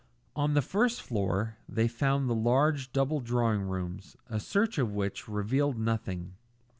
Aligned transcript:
On 0.35 0.55
the 0.55 0.63
first 0.63 0.99
floor 0.99 1.57
they 1.69 1.87
found 1.87 2.27
the 2.27 2.33
large 2.33 2.91
double 2.91 3.19
drawing 3.19 3.61
rooms, 3.61 4.17
a 4.31 4.39
search 4.39 4.79
of 4.79 4.95
which 4.95 5.27
revealed 5.27 5.77
nothing. 5.77 6.37